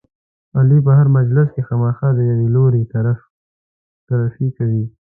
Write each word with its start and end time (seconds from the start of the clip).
علي 0.57 0.77
په 0.85 0.91
هره 0.97 1.09
مجلس 1.19 1.47
کې 1.53 1.61
خامخا 1.67 2.09
د 2.15 2.19
یوه 2.29 2.47
لوري 2.55 2.83
طرف 2.93 3.19
کوي. 4.57 4.83